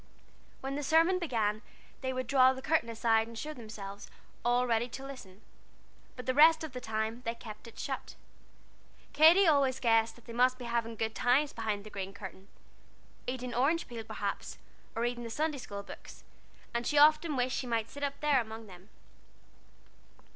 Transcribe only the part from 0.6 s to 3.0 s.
When the sermon began, they would draw the curtain